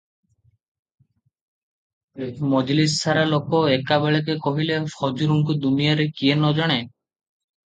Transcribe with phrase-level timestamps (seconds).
[2.53, 6.81] "ମଜଲିସ୍ ସାରା ଲୋକ ଏକାବେଳକେ କହିଲେ ହଜୁରଙ୍କୁ ଦୁନିଆଁରେ କିଏ ନ ଜାଣେ?